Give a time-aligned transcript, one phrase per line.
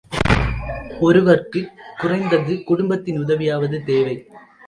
[0.99, 1.69] ஒருவர்க்குக்
[1.97, 4.15] குறைந்தது குடும்பத்தின் உதவியாவது தேவை.